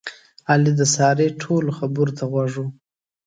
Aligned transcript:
علي 0.51 0.71
د 0.79 0.81
سارې 0.95 1.27
ټولو 1.41 1.69
خبرو 1.77 2.13
ته 2.17 2.23
غوږ 2.31 2.53
و. 2.63 2.65